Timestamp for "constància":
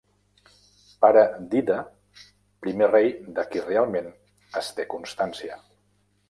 4.97-5.61